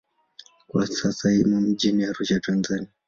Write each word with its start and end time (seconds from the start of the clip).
Kwa 0.67 0.87
sasa 0.87 1.29
imo 1.33 1.61
mjini 1.61 2.03
Arusha, 2.05 2.39
Tanzania. 2.39 2.89